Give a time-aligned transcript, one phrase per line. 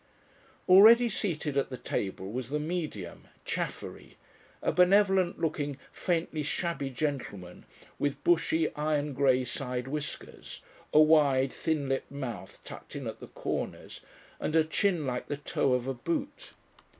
[0.67, 4.17] Already seated at the table was the Medium, Chaffery,
[4.63, 7.65] a benevolent looking, faintly shabby gentleman
[7.99, 13.27] with bushy iron grey side whiskers, a wide, thin lipped mouth tucked in at the
[13.27, 14.01] corners,
[14.39, 16.53] and a chin like the toe of a boot.